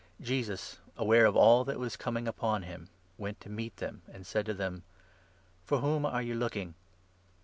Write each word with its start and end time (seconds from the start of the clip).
Jesus, 0.19 0.79
aware 0.97 1.27
of 1.27 1.35
all 1.35 1.63
that 1.63 1.77
was 1.77 1.95
coming 1.95 2.27
upon 2.27 2.63
him, 2.63 2.89
went 3.19 3.39
to 3.41 3.51
meet 3.51 3.73
4 3.77 3.85
them, 3.87 4.01
and 4.11 4.25
said 4.25 4.47
to 4.47 4.53
them:" 4.55 4.81
For 5.67 5.77
whom 5.77 6.07
are 6.07 6.23
you 6.23 6.33
looking? 6.33 6.73